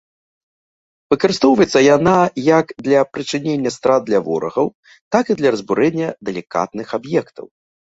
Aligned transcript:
Выкарыстоўваецца 1.13 1.83
яна 1.95 2.13
як 2.47 2.65
для 2.87 2.99
прычынення 3.13 3.73
страт 3.77 4.01
для 4.09 4.19
ворагаў, 4.31 4.67
так 5.17 5.25
і 5.31 5.39
для 5.45 5.49
разбурэння 5.59 6.07
далікатных 6.33 6.87
аб'ектаў. 7.03 7.45